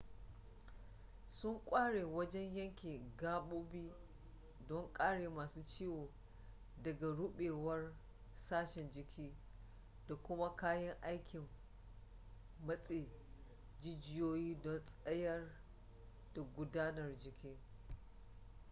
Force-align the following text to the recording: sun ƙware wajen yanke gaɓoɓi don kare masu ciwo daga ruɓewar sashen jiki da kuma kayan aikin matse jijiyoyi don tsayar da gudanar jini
sun 1.31 1.61
ƙware 1.65 2.03
wajen 2.05 2.55
yanke 2.55 3.01
gaɓoɓi 3.19 3.93
don 4.67 4.93
kare 4.93 5.29
masu 5.29 5.63
ciwo 5.63 6.09
daga 6.83 7.07
ruɓewar 7.07 7.93
sashen 8.35 8.91
jiki 8.91 9.33
da 10.07 10.15
kuma 10.15 10.55
kayan 10.55 10.97
aikin 11.01 11.47
matse 12.67 13.09
jijiyoyi 13.81 14.61
don 14.61 14.85
tsayar 14.85 15.51
da 16.33 16.41
gudanar 16.41 17.19
jini 17.19 17.57